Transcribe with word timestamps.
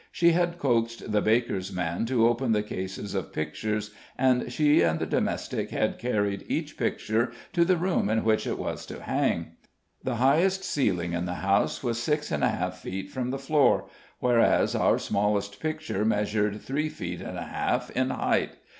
She 0.11 0.31
had 0.31 0.57
coaxed 0.57 1.11
the 1.11 1.21
baker's 1.21 1.71
man 1.71 2.07
to 2.07 2.27
open 2.27 2.53
the 2.53 2.63
cases 2.63 3.13
of 3.13 3.31
pictures, 3.31 3.91
and 4.17 4.51
she 4.51 4.81
and 4.81 4.97
the 4.99 5.05
domestic 5.05 5.69
had 5.69 5.99
carried 5.99 6.43
each 6.47 6.75
picture 6.75 7.31
to 7.53 7.63
the 7.63 7.77
room 7.77 8.09
in 8.09 8.23
which 8.23 8.47
it 8.47 8.57
was 8.57 8.87
to 8.87 9.03
hang. 9.03 9.57
The 10.03 10.15
highest 10.15 10.63
ceiling 10.63 11.13
in 11.13 11.25
the 11.25 11.35
house 11.45 11.83
was 11.83 12.01
six 12.01 12.31
and 12.31 12.43
a 12.43 12.49
half 12.49 12.79
feet 12.79 13.11
from 13.11 13.29
the 13.29 13.37
floor, 13.37 13.89
whereas 14.17 14.73
our 14.73 14.97
smallest 14.97 15.59
picture 15.59 16.03
measured 16.03 16.61
three 16.63 16.89
feet 16.89 17.21
and 17.21 17.37
a 17.37 17.43
half 17.43 17.91
in 17.91 18.09
height. 18.09 18.53